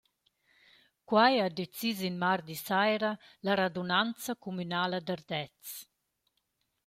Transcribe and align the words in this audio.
Quai 1.09 1.33
ha 1.41 1.49
decis 1.57 1.99
in 2.09 2.15
mardi 2.23 2.55
saira 2.67 3.11
la 3.45 3.53
radunanza 3.59 4.31
cumünala 4.43 4.97
d’Ardez. 5.05 5.63